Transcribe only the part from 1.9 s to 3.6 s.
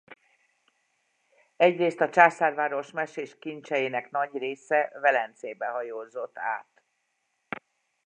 a császárváros mesés